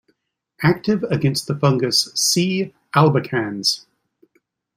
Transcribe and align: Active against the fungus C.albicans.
Active 0.63 1.03
against 1.11 1.45
the 1.45 1.53
fungus 1.53 2.05
C.albicans. 2.15 3.85